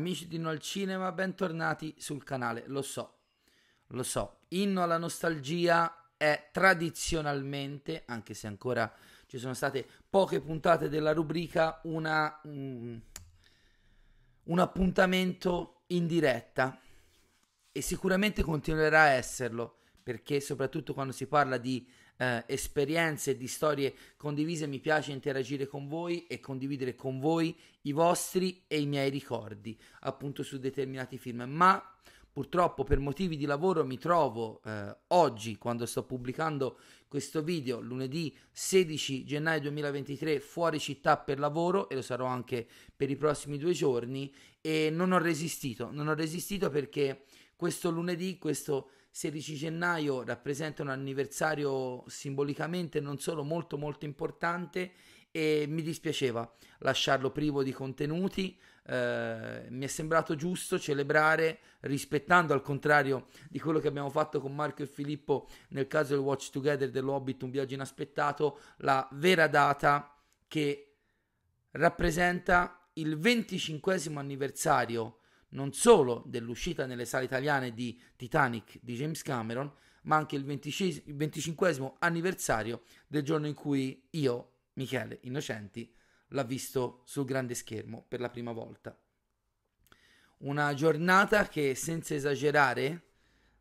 [0.00, 2.64] amici di No al Cinema, bentornati sul canale.
[2.68, 3.18] Lo so,
[3.88, 8.90] lo so, Inno alla nostalgia è tradizionalmente, anche se ancora
[9.26, 12.98] ci sono state poche puntate della rubrica, una, um,
[14.44, 16.80] un appuntamento in diretta
[17.70, 21.86] e sicuramente continuerà a esserlo perché soprattutto quando si parla di
[22.20, 27.56] eh, esperienze e di storie condivise mi piace interagire con voi e condividere con voi
[27.82, 31.44] i vostri e i miei ricordi appunto su determinati film.
[31.48, 31.82] Ma
[32.30, 38.36] purtroppo per motivi di lavoro mi trovo eh, oggi quando sto pubblicando questo video lunedì
[38.52, 43.72] 16 gennaio 2023 fuori città per lavoro e lo sarò anche per i prossimi due
[43.72, 45.90] giorni e non ho resistito.
[45.90, 47.24] Non ho resistito perché
[47.56, 54.92] questo lunedì questo 16 gennaio rappresenta un anniversario simbolicamente non solo molto molto importante
[55.32, 62.62] e mi dispiaceva lasciarlo privo di contenuti, eh, mi è sembrato giusto celebrare rispettando al
[62.62, 66.90] contrario di quello che abbiamo fatto con Marco e Filippo nel caso del Watch Together
[66.90, 70.16] dell'Hobbit, un viaggio inaspettato, la vera data
[70.48, 70.96] che
[71.72, 75.19] rappresenta il 25 anniversario
[75.50, 79.70] non solo dell'uscita nelle sale italiane di Titanic di James Cameron,
[80.02, 85.92] ma anche il, 25, il 25 anniversario del giorno in cui io, Michele Innocenti,
[86.28, 88.96] l'ha visto sul grande schermo per la prima volta.
[90.38, 93.02] Una giornata che, senza esagerare,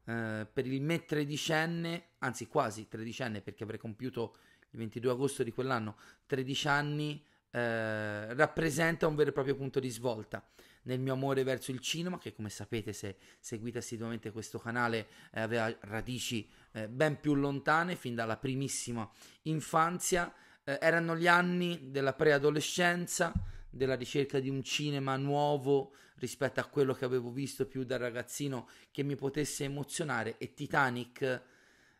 [0.05, 4.37] eh, per il me tredicenne, anzi quasi tredicenne perché avrei compiuto
[4.71, 9.89] il 22 agosto di quell'anno, 13 anni, eh, rappresenta un vero e proprio punto di
[9.89, 10.47] svolta
[10.83, 15.41] nel mio amore verso il cinema, che come sapete se seguite assiduamente questo canale eh,
[15.41, 19.09] aveva radici eh, ben più lontane, fin dalla primissima
[19.43, 20.33] infanzia.
[20.63, 23.33] Eh, erano gli anni della preadolescenza,
[23.69, 28.67] della ricerca di un cinema nuovo rispetto a quello che avevo visto più da ragazzino
[28.91, 31.41] che mi potesse emozionare e Titanic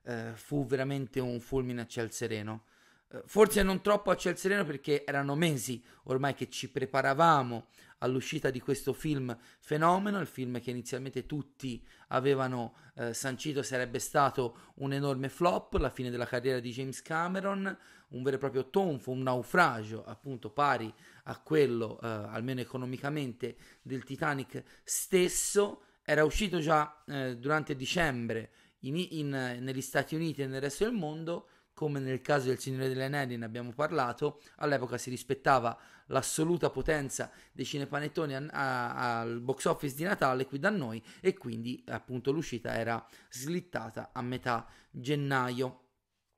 [0.04, 2.66] eh, fu veramente un fulmine a ciel sereno.
[3.12, 7.68] Eh, forse non troppo a ciel sereno perché erano mesi ormai che ci preparavamo
[8.00, 14.74] all'uscita di questo film fenomeno, il film che inizialmente tutti avevano eh, sancito sarebbe stato
[14.76, 17.78] un enorme flop, la fine della carriera di James Cameron,
[18.10, 20.92] un vero e proprio tonfo, un naufragio appunto pari
[21.24, 28.96] a quello, eh, almeno economicamente, del Titanic stesso, era uscito già eh, durante dicembre in,
[28.96, 31.48] in, negli Stati Uniti e nel resto del mondo,
[31.80, 37.32] come nel caso del Signore delle Anelli ne abbiamo parlato, all'epoca si rispettava l'assoluta potenza
[37.54, 43.02] dei cinepanettoni al box office di Natale qui da noi e quindi appunto l'uscita era
[43.30, 45.84] slittata a metà gennaio.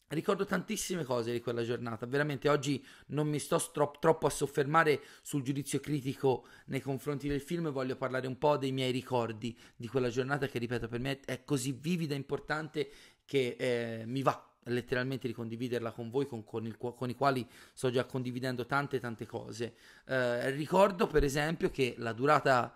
[0.09, 5.01] Ricordo tantissime cose di quella giornata, veramente oggi non mi sto stro- troppo a soffermare
[5.23, 9.87] sul giudizio critico nei confronti del film, voglio parlare un po' dei miei ricordi di
[9.87, 12.91] quella giornata che ripeto per me è così vivida e importante
[13.25, 17.47] che eh, mi va letteralmente di condividerla con voi, con, con, il, con, i quali
[17.73, 19.75] sto già condividendo tante tante cose.
[20.05, 22.75] Eh, ricordo per esempio che la durata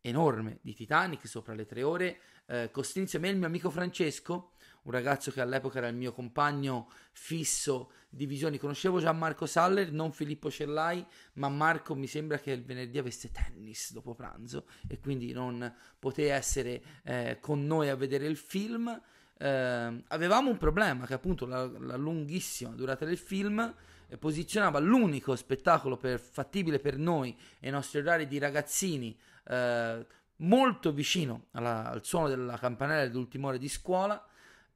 [0.00, 4.52] enorme di Titanic, sopra le tre ore, eh, costrinse me e il mio amico Francesco,
[4.82, 8.56] un ragazzo che all'epoca era il mio compagno fisso di visioni.
[8.56, 11.04] Conoscevo già Marco Saller, non Filippo Cellai,
[11.34, 16.32] ma Marco mi sembra che il venerdì avesse tennis dopo pranzo e quindi non poté
[16.32, 19.00] essere eh, con noi a vedere il film
[19.38, 23.74] eh, avevamo un problema che appunto la, la lunghissima durata del film
[24.08, 29.16] eh, posizionava l'unico spettacolo per, fattibile per noi e i nostri orari di ragazzini
[29.48, 34.24] eh, molto vicino alla, al suono della campanella dell'ultima ora di scuola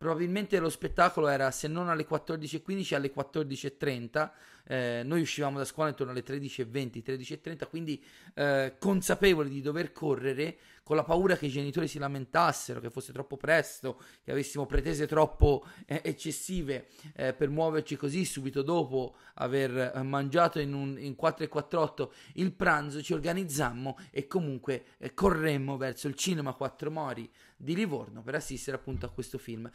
[0.01, 4.31] probabilmente lo spettacolo era se non alle 14.15 alle 14.30
[4.65, 8.03] eh, noi uscivamo da scuola intorno alle 13.20 13.30 quindi
[8.33, 13.13] eh, consapevoli di dover correre con la paura che i genitori si lamentassero che fosse
[13.13, 19.93] troppo presto che avessimo pretese troppo eh, eccessive eh, per muoverci così subito dopo aver
[19.95, 26.09] eh, mangiato in, un, in 4.48 il pranzo ci organizzammo e comunque eh, corremmo verso
[26.09, 27.31] il cinema Quattro Mori
[27.61, 29.71] di Livorno per assistere appunto a questo film.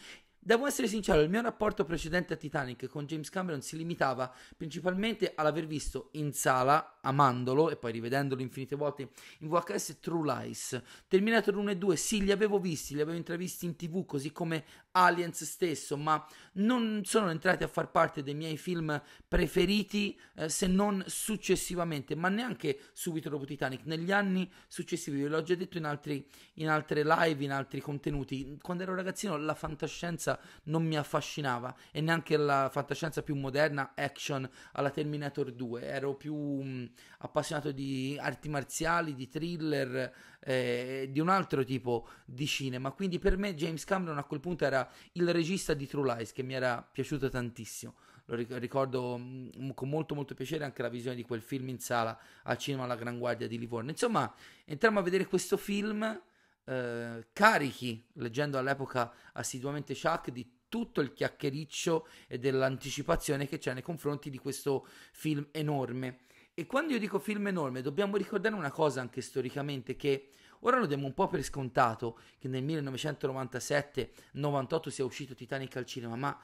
[0.47, 5.33] Devo essere sincero, il mio rapporto precedente a Titanic con James Cameron si limitava principalmente
[5.33, 9.09] all'aver visto in sala, amandolo e poi rivedendolo infinite volte
[9.39, 10.79] in VHS True Lies.
[11.07, 14.65] Terminator 1 e 2, sì, li avevo visti, li avevo intravisti in tv, così come
[14.91, 20.67] Aliens stesso, ma non sono entrati a far parte dei miei film preferiti eh, se
[20.67, 25.85] non successivamente, ma neanche subito dopo Titanic, negli anni successivi, ve l'ho già detto in,
[25.85, 26.23] altri,
[26.55, 28.59] in altre live, in altri contenuti.
[28.61, 30.33] Quando ero ragazzino la fantascienza
[30.63, 35.81] non mi affascinava e neanche la fantascienza più moderna, action alla Terminator 2.
[35.83, 36.85] Ero più mh, mm,
[37.19, 42.91] appassionato di arti marziali, di thriller, eh, di un altro tipo di cinema.
[42.91, 46.43] Quindi per me James Cameron a quel punto era il regista di True Lies che
[46.43, 47.93] mi era piaciuto tantissimo
[48.27, 52.17] lo ricordo mm, con molto molto piacere anche la visione di quel film in sala
[52.43, 53.91] al cinema alla Gran Guardia di Livorno.
[53.91, 54.33] Insomma,
[54.65, 56.21] entriamo a vedere questo film
[56.65, 63.81] eh, carichi, leggendo all'epoca assiduamente Chuck, di tutto il chiacchiericcio e dell'anticipazione che c'è nei
[63.81, 66.19] confronti di questo film enorme.
[66.53, 70.29] E quando io dico film enorme, dobbiamo ricordare una cosa anche storicamente che
[70.61, 76.15] ora lo diamo un po' per scontato che nel 1997-98 sia uscito Titanic al cinema,
[76.15, 76.39] ma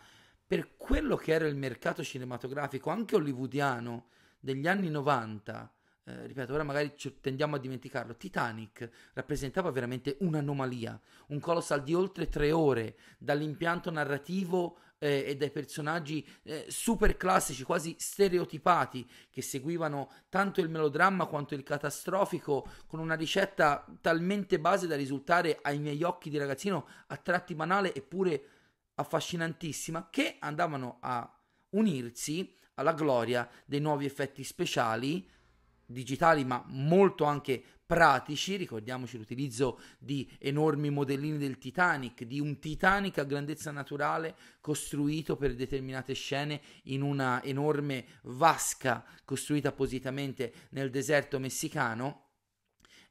[0.45, 5.73] per quello che era il mercato cinematografico, anche hollywoodiano, degli anni 90,
[6.11, 12.27] eh, ripeto, ora magari tendiamo a dimenticarlo, Titanic rappresentava veramente un'anomalia, un colossal di oltre
[12.27, 20.11] tre ore, dall'impianto narrativo eh, e dai personaggi eh, super classici, quasi stereotipati, che seguivano
[20.29, 26.03] tanto il melodramma quanto il catastrofico, con una ricetta talmente base da risultare ai miei
[26.03, 28.43] occhi di ragazzino a tratti banale eppure
[28.95, 35.27] affascinantissima che andavano a unirsi alla gloria dei nuovi effetti speciali
[35.91, 43.17] digitali ma molto anche pratici, ricordiamoci l'utilizzo di enormi modellini del Titanic, di un Titanic
[43.17, 51.37] a grandezza naturale costruito per determinate scene in una enorme vasca costruita appositamente nel deserto
[51.37, 52.30] messicano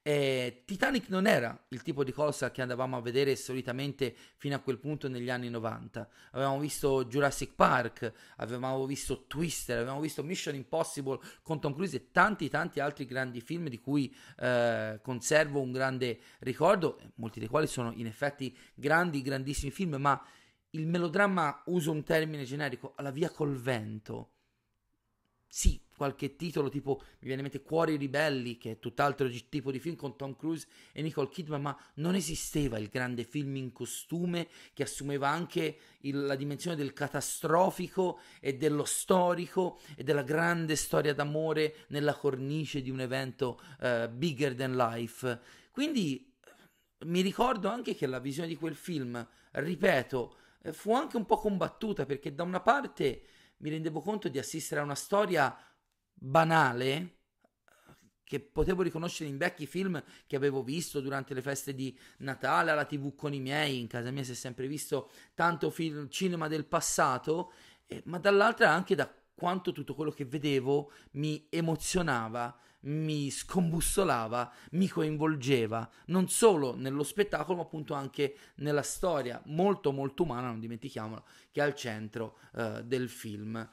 [0.02, 4.61] eh, Titanic non era il tipo di cosa che andavamo a vedere solitamente fino a
[4.61, 6.08] quel punto negli anni 90.
[6.32, 12.11] Avevamo visto Jurassic Park, avevamo visto Twister, avevamo visto Mission Impossible con Tom Cruise e
[12.12, 17.67] tanti tanti altri grandi film di cui eh, conservo un grande ricordo, molti dei quali
[17.67, 20.23] sono in effetti grandi, grandissimi film, ma
[20.70, 24.32] il melodramma, uso un termine generico, alla via col vento.
[25.46, 29.79] Sì, qualche titolo tipo mi viene in mente Cuori ribelli che è tutt'altro tipo di
[29.79, 34.49] film con Tom Cruise e Nicole Kidman ma non esisteva il grande film in costume
[34.73, 41.12] che assumeva anche il, la dimensione del catastrofico e dello storico e della grande storia
[41.12, 45.38] d'amore nella cornice di un evento uh, bigger than life.
[45.70, 46.35] Quindi
[47.05, 51.37] mi ricordo anche che la visione di quel film ripeto eh, fu anche un po'
[51.37, 53.25] combattuta perché da una parte
[53.61, 55.56] mi rendevo conto di assistere a una storia
[56.20, 57.17] banale
[58.31, 62.84] che potevo riconoscere in vecchi film che avevo visto durante le feste di Natale alla
[62.84, 66.64] tv con i miei, in casa mia si è sempre visto tanto film, cinema del
[66.64, 67.52] passato,
[67.87, 74.87] eh, ma dall'altra anche da quanto tutto quello che vedevo mi emozionava, mi scombussolava, mi
[74.87, 81.25] coinvolgeva, non solo nello spettacolo, ma appunto anche nella storia molto molto umana, non dimentichiamolo,
[81.50, 83.69] che è al centro eh, del film.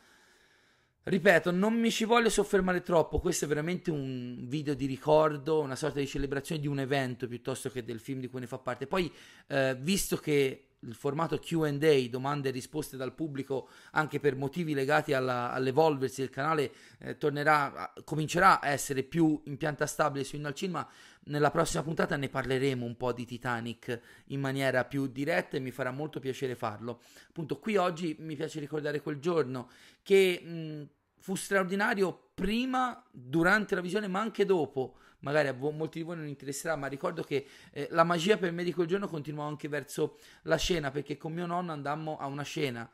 [1.09, 5.77] Ripeto, non mi ci voglio soffermare troppo, questo è veramente un video di ricordo, una
[5.77, 8.87] sorta di celebrazione di un evento piuttosto che del film di cui ne fa parte.
[8.87, 9.09] Poi,
[9.47, 11.71] eh, visto che il formato QA,
[12.09, 17.93] domande e risposte dal pubblico, anche per motivi legati alla, all'evolversi del canale, eh, tornerà,
[18.03, 20.85] comincerà a essere più in pianta stabile su Innal Cinema.
[21.27, 25.71] Nella prossima puntata ne parleremo un po' di Titanic in maniera più diretta e mi
[25.71, 27.01] farà molto piacere farlo.
[27.29, 29.69] Appunto, qui oggi mi piace ricordare quel giorno
[30.03, 34.97] che mh, fu straordinario prima, durante la visione, ma anche dopo.
[35.19, 38.51] Magari a vo- molti di voi non interesserà, ma ricordo che eh, la magia per
[38.51, 42.27] me di quel giorno continuò anche verso la scena, perché con mio nonno andammo a
[42.27, 42.87] una scena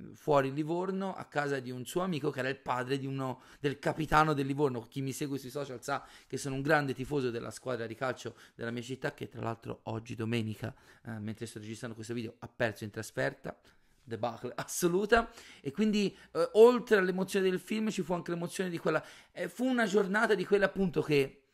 [0.00, 3.78] mm, fuori Livorno a casa di un suo amico che era il padre uno, del
[3.78, 4.80] capitano del Livorno.
[4.80, 8.36] Chi mi segue sui social sa che sono un grande tifoso della squadra di calcio
[8.54, 12.48] della mia città, che tra l'altro oggi domenica, eh, mentre sto registrando questo video, ha
[12.48, 13.54] perso in trasferta
[14.06, 15.30] debacle assoluta.
[15.60, 19.64] E quindi eh, oltre all'emozione del film ci fu anche l'emozione di quella eh, fu
[19.66, 21.45] una giornata di quelle appunto che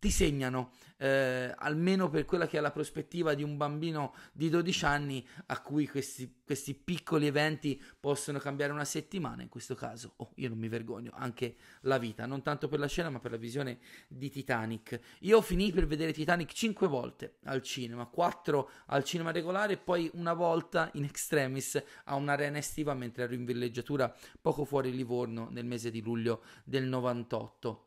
[0.00, 4.84] ti segnano, eh, almeno per quella che è la prospettiva di un bambino di 12
[4.86, 10.32] anni a cui questi, questi, piccoli eventi possono cambiare una settimana, in questo caso, oh,
[10.36, 13.36] io non mi vergogno, anche la vita, non tanto per la scena ma per la
[13.36, 13.78] visione
[14.08, 14.98] di Titanic.
[15.20, 20.10] Io finì per vedere Titanic 5 volte al cinema, 4 al cinema regolare e poi
[20.14, 25.66] una volta in extremis a un'arena estiva mentre ero in villeggiatura poco fuori Livorno nel
[25.66, 27.84] mese di luglio del 98.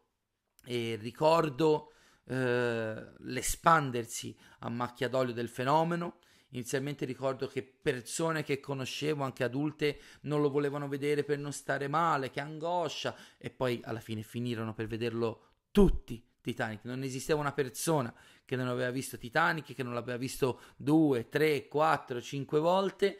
[0.65, 1.92] E ricordo
[2.25, 6.19] eh, l'espandersi a macchia d'olio del fenomeno.
[6.49, 11.87] Inizialmente ricordo che persone che conoscevo, anche adulte, non lo volevano vedere per non stare
[11.87, 16.23] male, che angoscia, e poi alla fine finirono per vederlo tutti.
[16.43, 18.13] Titanic, non esisteva una persona
[18.43, 23.17] che non aveva visto Titanic, che non l'aveva visto due, tre, quattro, cinque volte.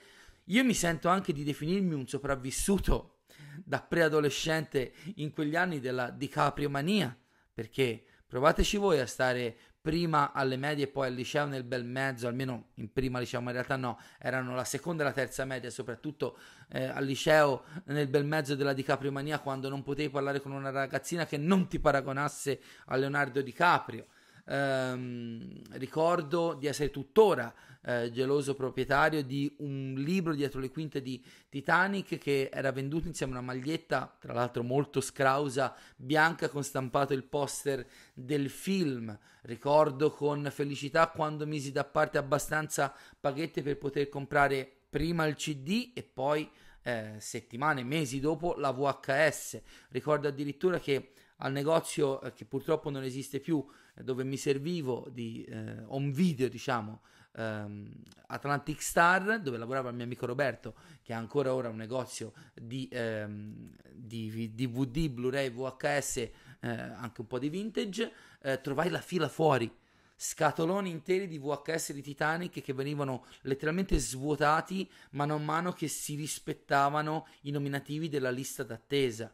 [0.48, 3.20] io mi sento anche di definirmi un sopravvissuto
[3.64, 7.18] da preadolescente in quegli anni della DiCaprio mania,
[7.54, 12.26] perché provateci voi a stare prima alle medie e poi al liceo nel bel mezzo,
[12.26, 15.70] almeno in prima liceo, ma in realtà no, erano la seconda e la terza media,
[15.70, 16.40] soprattutto
[16.72, 20.72] eh, al liceo nel bel mezzo della DiCaprio mania quando non potevi parlare con una
[20.72, 24.08] ragazzina che non ti paragonasse a Leonardo DiCaprio.
[24.46, 27.54] Ehm, ricordo di essere tuttora
[27.86, 33.34] eh, geloso proprietario di un libro dietro le quinte di Titanic che era venduto insieme
[33.34, 39.18] a una maglietta, tra l'altro molto scrausa, bianca con stampato il poster del film.
[39.42, 45.92] Ricordo con felicità quando misi da parte abbastanza paghette per poter comprare prima il CD
[45.94, 46.50] e poi
[46.84, 49.62] eh, settimane, mesi dopo la VHS.
[49.90, 53.66] Ricordo addirittura che al negozio eh, che purtroppo non esiste più,
[54.02, 57.02] dove mi servivo di eh, home video, diciamo,
[57.36, 57.92] ehm,
[58.28, 62.88] Atlantic Star, dove lavorava il mio amico Roberto, che ha ancora ora un negozio di,
[62.92, 66.32] ehm, di DVD, Blu-ray, VHS, eh,
[66.62, 69.72] anche un po' di vintage, eh, trovai la fila fuori
[70.16, 76.16] scatoloni interi di VHS di Titanic che venivano letteralmente svuotati mano a mano che si
[76.16, 79.34] rispettavano i nominativi della lista d'attesa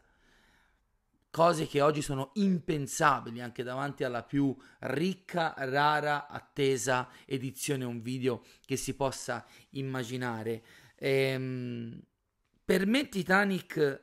[1.32, 8.44] cose che oggi sono impensabili anche davanti alla più ricca, rara, attesa edizione un video
[8.66, 10.64] che si possa immaginare.
[10.96, 12.02] Ehm,
[12.66, 14.02] per me Titanic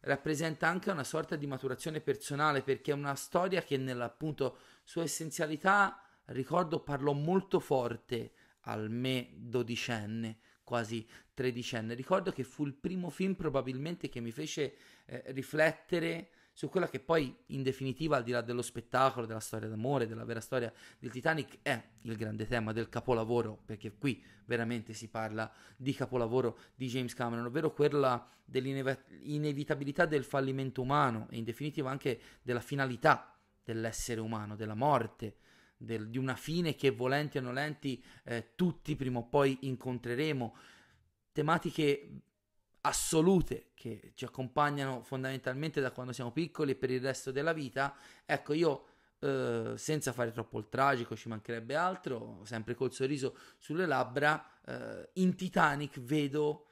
[0.00, 5.02] rappresenta anche una sorta di maturazione personale perché è una storia che nella appunto sua
[5.02, 13.10] essenzialità ricordo parlò molto forte al me dodicenne quasi tredicenne ricordo che fu il primo
[13.10, 18.30] film probabilmente che mi fece eh, riflettere su quella che poi in definitiva al di
[18.30, 22.72] là dello spettacolo, della storia d'amore, della vera storia del Titanic è il grande tema
[22.72, 30.06] del capolavoro, perché qui veramente si parla di capolavoro di James Cameron, ovvero quella dell'inevitabilità
[30.06, 35.36] del fallimento umano e in definitiva anche della finalità dell'essere umano, della morte,
[35.76, 40.56] del, di una fine che volenti o nolenti eh, tutti prima o poi incontreremo.
[41.32, 42.22] Tematiche
[42.86, 47.94] assolute che ci accompagnano fondamentalmente da quando siamo piccoli e per il resto della vita,
[48.24, 48.86] ecco io
[49.18, 55.10] eh, senza fare troppo il tragico, ci mancherebbe altro, sempre col sorriso sulle labbra, eh,
[55.14, 56.66] in Titanic vedo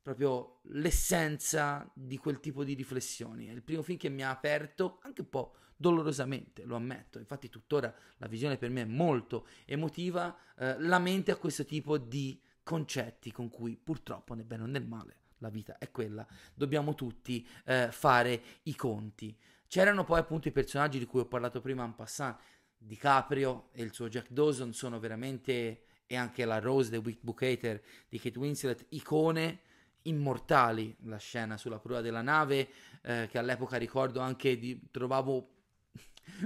[0.00, 3.46] proprio l'essenza di quel tipo di riflessioni.
[3.46, 7.18] È il primo film che mi ha aperto anche un po' dolorosamente, lo ammetto.
[7.18, 11.98] Infatti tuttora la visione per me è molto emotiva, eh, la mente a questo tipo
[11.98, 17.46] di concetti con cui purtroppo né bene né male la vita è quella, dobbiamo tutti
[17.64, 19.36] eh, fare i conti.
[19.66, 22.38] C'erano poi appunto i personaggi di cui ho parlato prima en passant,
[22.76, 27.82] DiCaprio e il suo Jack Dawson sono veramente, e anche la Rose, The Wick Bucater
[28.08, 29.60] di Kate Winslet, icone
[30.02, 32.68] immortali, la scena sulla prua della nave,
[33.02, 35.57] eh, che all'epoca ricordo anche di, trovavo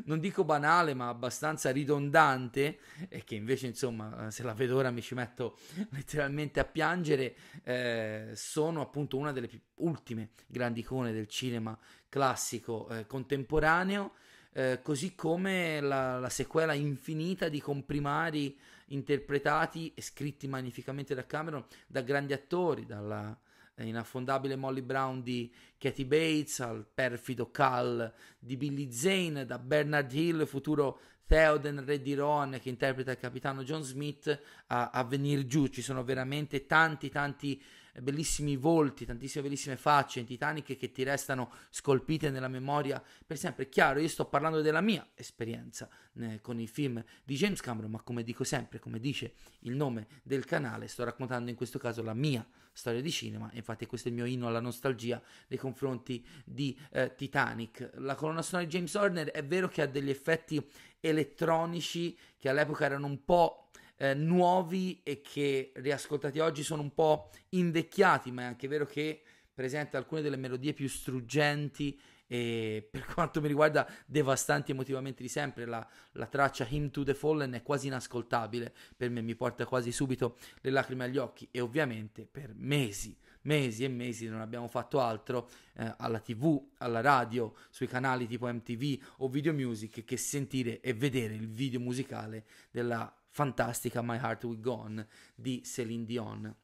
[0.05, 2.79] non dico banale, ma abbastanza ridondante,
[3.09, 5.59] e che invece, insomma, se la vedo ora mi ci metto
[5.91, 11.79] letteralmente a piangere, eh, sono appunto una delle ultime grandi icone del cinema
[12.09, 14.15] classico eh, contemporaneo.
[14.55, 21.65] Eh, così come la, la, sequela infinita di comprimari interpretati e scritti magnificamente da Cameron
[21.87, 23.35] da grandi attori, dalla,
[23.85, 30.47] inaffondabile Molly Brown di Katie Bates al perfido Cal di Billy Zane, da Bernard Hill,
[30.47, 35.67] futuro Theoden, re di Rohan, che interpreta il capitano John Smith, a, a venire giù.
[35.67, 37.63] Ci sono veramente tanti, tanti
[38.01, 43.69] bellissimi volti, tantissime bellissime facce in Titanic che ti restano scolpite nella memoria per sempre.
[43.69, 45.89] Chiaro, io sto parlando della mia esperienza
[46.19, 50.07] eh, con i film di James Cameron, ma come dico sempre, come dice il nome
[50.23, 53.51] del canale, sto raccontando in questo caso la mia storia di cinema.
[53.53, 57.91] Infatti, questo è il mio inno alla nostalgia nei confronti di eh, Titanic.
[57.97, 60.65] La colonna sonora di James Horner è vero che ha degli effetti
[61.03, 67.31] elettronici che all'epoca erano un po' eh, nuovi e che riascoltati oggi sono un po'
[67.51, 72.01] invecchiati, ma è anche vero che presenta alcune delle melodie più struggenti
[72.33, 75.67] e per quanto mi riguarda devastanti emotivamente di sempre.
[75.67, 79.93] La, la, traccia Him to the Fallen è quasi inascoltabile, per me mi porta quasi
[79.93, 84.99] subito le lacrime agli occhi e ovviamente per mesi, mesi e mesi non abbiamo fatto
[84.99, 90.81] altro eh, alla tv, alla radio, sui canali tipo MTV o Video Music che sentire
[90.81, 96.57] e vedere il video musicale della fantastica My Heart Will Go On di Celine Dion.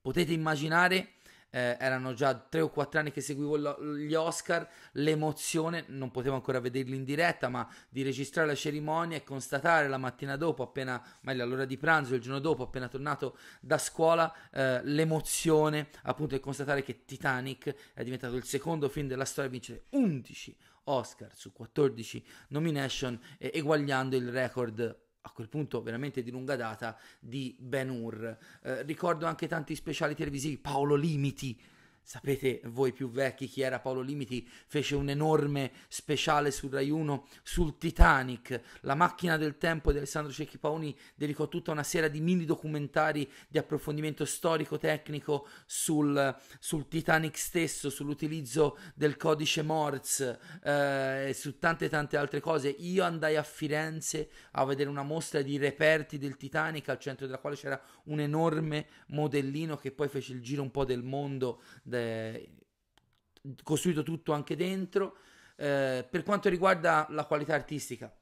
[0.00, 1.14] Potete immaginare
[1.54, 6.34] eh, erano già tre o quattro anni che seguivo lo, gli Oscar, l'emozione, non potevo
[6.34, 11.00] ancora vederli in diretta, ma di registrare la cerimonia e constatare la mattina dopo, appena,
[11.20, 16.40] meglio all'ora di pranzo, il giorno dopo, appena tornato da scuola, eh, l'emozione appunto di
[16.40, 21.52] constatare che Titanic è diventato il secondo film della storia a vincere 11 Oscar su
[21.52, 27.90] 14 nomination, eh, eguagliando il record a quel punto veramente di lunga data di Ben
[27.90, 28.36] Hur.
[28.62, 31.58] Eh, ricordo anche tanti speciali televisivi, Paolo Limiti,
[32.04, 34.46] Sapete voi più vecchi chi era Paolo Limiti?
[34.66, 40.32] Fece un enorme speciale su Rai 1 sul Titanic, la macchina del tempo di Alessandro
[40.32, 47.38] Cecchi Paoni dedicò tutta una serie di mini documentari di approfondimento storico-tecnico sul, sul Titanic
[47.38, 52.68] stesso, sull'utilizzo del codice Morse eh, su tante tante altre cose.
[52.68, 57.38] Io andai a Firenze a vedere una mostra di reperti del Titanic al centro della
[57.38, 61.62] quale c'era un enorme modellino che poi fece il giro un po' del mondo
[61.98, 62.50] de,
[63.62, 65.16] costruito tutto anche dentro.
[65.56, 68.12] Eh, per quanto riguarda la qualità artistica,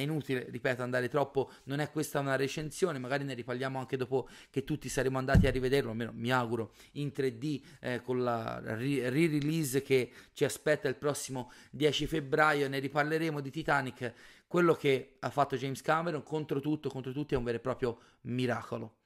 [0.00, 4.28] è inutile, ripeto, andare troppo, non è questa una recensione, magari ne riparliamo anche dopo
[4.48, 9.82] che tutti saremo andati a rivederlo, almeno mi auguro, in 3D eh, con la re-release
[9.82, 14.14] che ci aspetta il prossimo 10 febbraio, ne riparleremo di Titanic,
[14.46, 17.98] quello che ha fatto James Cameron contro tutto, contro tutti è un vero e proprio
[18.22, 18.99] miracolo.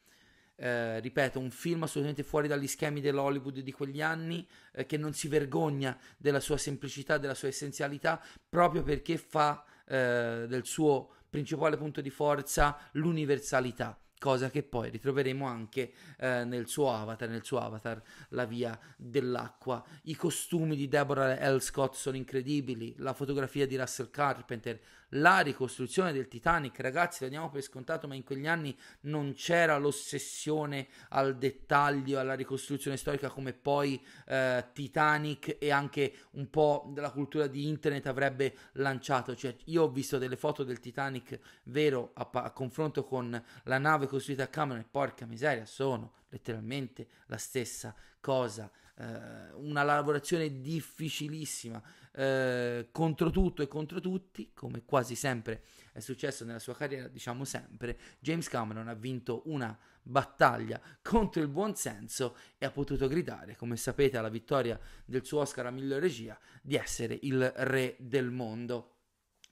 [0.56, 5.12] Eh, ripeto, un film assolutamente fuori dagli schemi dell'Hollywood di quegli anni, eh, che non
[5.12, 11.76] si vergogna della sua semplicità, della sua essenzialità, proprio perché fa eh, del suo principale
[11.76, 17.58] punto di forza l'universalità cosa che poi ritroveremo anche eh, nel suo avatar, nel suo
[17.58, 18.00] avatar
[18.30, 19.84] La via dell'acqua.
[20.04, 21.60] I costumi di Deborah L.
[21.60, 24.80] Scott sono incredibili, la fotografia di Russell Carpenter,
[25.16, 29.76] la ricostruzione del Titanic, ragazzi, lo diamo per scontato, ma in quegli anni non c'era
[29.76, 37.10] l'ossessione al dettaglio, alla ricostruzione storica come poi eh, Titanic e anche un po' della
[37.10, 39.36] cultura di internet avrebbe lanciato.
[39.36, 44.08] Cioè, io ho visto delle foto del Titanic vero a, a confronto con la nave
[44.14, 48.70] costruita a Cameron e porca miseria, sono letteralmente la stessa cosa.
[48.96, 56.44] Eh, una lavorazione difficilissima eh, contro tutto e contro tutti, come quasi sempre è successo
[56.44, 62.66] nella sua carriera, diciamo sempre, James Cameron ha vinto una battaglia contro il buonsenso e
[62.66, 67.18] ha potuto gridare, come sapete, alla vittoria del suo Oscar a miglior regia, di essere
[67.22, 68.93] il re del mondo.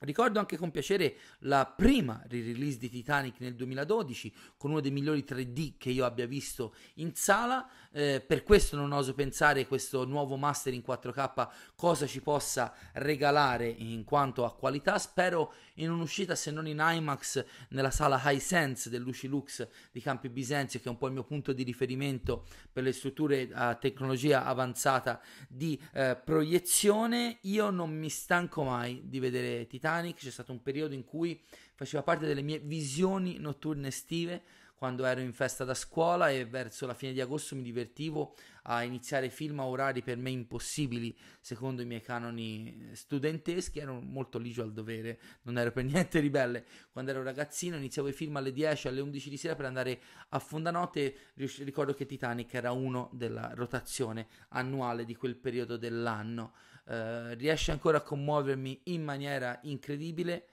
[0.03, 5.23] Ricordo anche con piacere la prima re-release di Titanic nel 2012 con uno dei migliori
[5.25, 10.35] 3D che io abbia visto in sala, eh, per questo non oso pensare questo nuovo
[10.35, 16.51] master in 4K cosa ci possa regalare in quanto a qualità, spero in un'uscita se
[16.51, 21.07] non in IMAX nella sala High Sense dell'Ucilux di Campi Bisenzio che è un po'
[21.07, 27.69] il mio punto di riferimento per le strutture a tecnologia avanzata di eh, proiezione, io
[27.69, 31.41] non mi stanco mai di vedere Titanic, c'è stato un periodo in cui
[31.75, 34.43] faceva parte delle mie visioni notturne estive,
[34.83, 38.83] quando ero in festa da scuola e verso la fine di agosto mi divertivo a
[38.83, 44.61] iniziare film a orari per me impossibili secondo i miei canoni studenteschi, ero molto ligio
[44.61, 46.65] al dovere, non ero per niente ribelle.
[46.91, 50.39] Quando ero ragazzino iniziavo i film alle 10, alle 11 di sera per andare a
[50.39, 56.55] fondanotte, ricordo che Titanic era uno della rotazione annuale di quel periodo dell'anno.
[56.83, 60.47] Uh, riesce ancora a commuovermi in maniera incredibile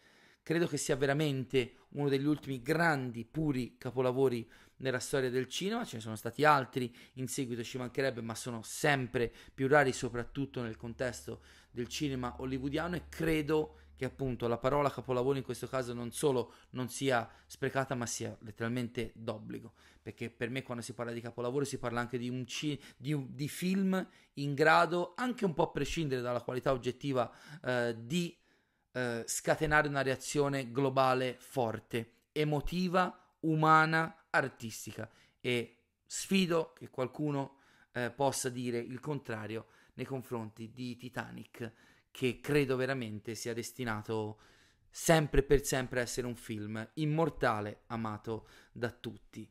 [0.51, 5.95] credo che sia veramente uno degli ultimi grandi, puri capolavori nella storia del cinema, ce
[5.95, 10.77] ne sono stati altri in seguito ci mancherebbe, ma sono sempre più rari, soprattutto nel
[10.77, 12.97] contesto del cinema hollywoodiano.
[12.97, 17.95] E credo che appunto la parola capolavoro in questo caso non solo non sia sprecata,
[17.95, 22.19] ma sia letteralmente d'obbligo, perché per me quando si parla di capolavoro si parla anche
[22.19, 26.43] di, un ci- di, un, di film in grado, anche un po' a prescindere dalla
[26.43, 27.31] qualità oggettiva,
[27.63, 28.37] eh, di
[28.92, 35.09] eh, scatenare una reazione globale forte, emotiva, umana, artistica
[35.40, 37.61] e sfido che qualcuno
[37.92, 41.72] eh, possa dire il contrario nei confronti di Titanic
[42.11, 44.40] che credo veramente sia destinato
[44.90, 49.48] sempre per sempre a essere un film immortale amato da tutti.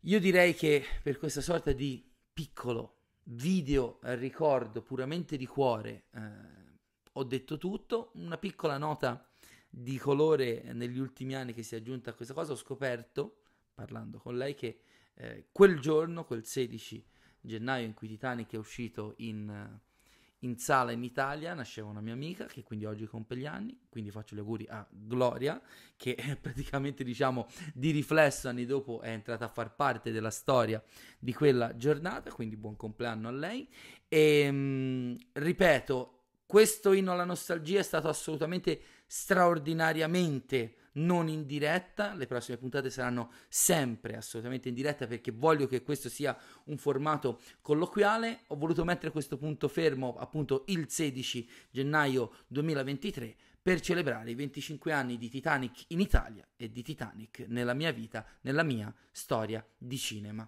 [0.00, 6.61] Io direi che per questa sorta di piccolo video ricordo puramente di cuore eh,
[7.12, 9.26] ho detto tutto, una piccola nota
[9.68, 13.42] di colore negli ultimi anni che si è aggiunta a questa cosa, ho scoperto,
[13.74, 14.80] parlando con lei, che
[15.14, 17.04] eh, quel giorno, quel 16
[17.40, 19.80] gennaio in cui Titanic è uscito in,
[20.40, 24.10] in sala in Italia nasceva una mia amica che quindi oggi compie gli anni, quindi
[24.10, 25.60] faccio gli auguri a Gloria
[25.96, 30.82] che praticamente diciamo di riflesso anni dopo è entrata a far parte della storia
[31.18, 33.68] di quella giornata, quindi buon compleanno a lei.
[34.08, 36.21] E mh, mm, ripeto,
[36.52, 43.32] questo inno alla nostalgia è stato assolutamente straordinariamente non in diretta, le prossime puntate saranno
[43.48, 48.40] sempre assolutamente in diretta perché voglio che questo sia un formato colloquiale.
[48.48, 54.92] Ho voluto mettere questo punto fermo appunto il 16 gennaio 2023 per celebrare i 25
[54.92, 59.96] anni di Titanic in Italia e di Titanic nella mia vita, nella mia storia di
[59.96, 60.46] cinema.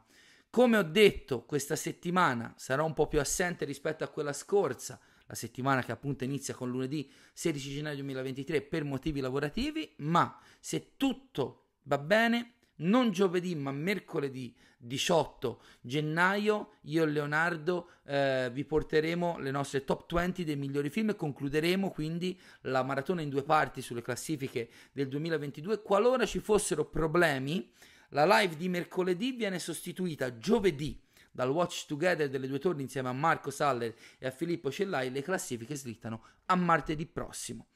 [0.50, 5.34] Come ho detto, questa settimana sarò un po' più assente rispetto a quella scorsa la
[5.34, 11.66] settimana che appunto inizia con lunedì 16 gennaio 2023 per motivi lavorativi, ma se tutto
[11.84, 19.50] va bene, non giovedì ma mercoledì 18 gennaio io e Leonardo eh, vi porteremo le
[19.50, 24.02] nostre top 20 dei migliori film e concluderemo quindi la maratona in due parti sulle
[24.02, 27.70] classifiche del 2022 qualora ci fossero problemi
[28.10, 31.00] la live di mercoledì viene sostituita giovedì
[31.34, 35.20] dal Watch Together delle due torni insieme a Marco Saller e a Filippo Cellai, le
[35.20, 37.70] classifiche slittano a martedì prossimo.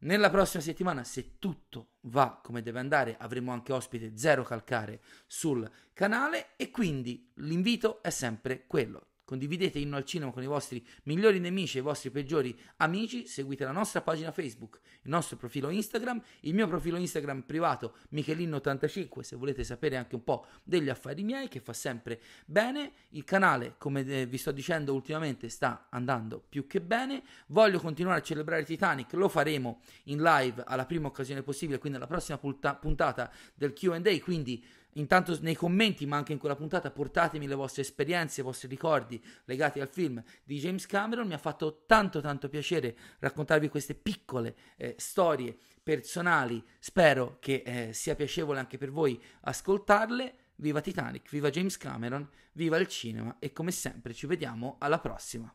[0.00, 5.70] Nella prossima settimana, se tutto va come deve andare, avremo anche ospite Zero Calcare sul
[5.92, 9.06] canale e quindi l'invito è sempre quello.
[9.28, 13.26] Condividete Inno al Cinema con i vostri migliori nemici e i vostri peggiori amici.
[13.26, 19.20] Seguite la nostra pagina Facebook, il nostro profilo Instagram, il mio profilo Instagram privato Michelin85
[19.20, 22.92] se volete sapere anche un po' degli affari miei che fa sempre bene.
[23.10, 27.22] Il canale, come eh, vi sto dicendo ultimamente, sta andando più che bene.
[27.48, 32.06] Voglio continuare a celebrare Titanic, lo faremo in live alla prima occasione possibile, quindi alla
[32.06, 34.00] prossima puntata del QA.
[34.22, 34.64] Quindi
[34.94, 39.22] Intanto nei commenti, ma anche in quella puntata, portatemi le vostre esperienze, i vostri ricordi
[39.44, 41.26] legati al film di James Cameron.
[41.26, 46.64] Mi ha fatto tanto tanto piacere raccontarvi queste piccole eh, storie personali.
[46.78, 50.34] Spero che eh, sia piacevole anche per voi ascoltarle.
[50.56, 55.54] Viva Titanic, viva James Cameron, viva il cinema e come sempre ci vediamo alla prossima.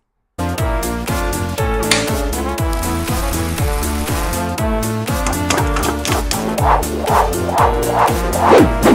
[8.24, 8.93] Wow.